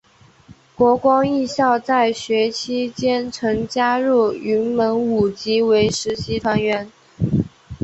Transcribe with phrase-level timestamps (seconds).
[0.73, 6.91] 国光艺校在学期间曾加入云门舞集为实习团员。